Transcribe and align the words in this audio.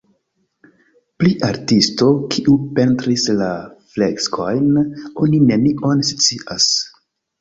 Pri 1.23 1.33
artisto, 1.47 2.07
kiu 2.35 2.55
pentris 2.79 3.27
la 3.43 3.49
freskojn 3.97 4.81
oni 5.27 5.43
nenion 5.51 6.03
scias. 6.13 6.71